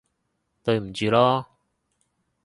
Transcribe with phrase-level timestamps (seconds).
[0.63, 1.45] 對唔住囉